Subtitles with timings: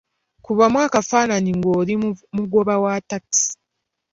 [0.45, 1.93] Kubamu akafaananyi ng'oli
[2.35, 3.49] mugoba wa takisi.